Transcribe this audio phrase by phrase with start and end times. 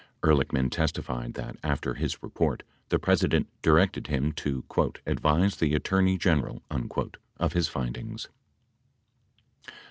[0.23, 4.63] 77 Ehrlich man testified that, after his report, the President directed him to
[5.05, 6.63] "ad vise the Attorney General"
[7.39, 8.27] of his findings.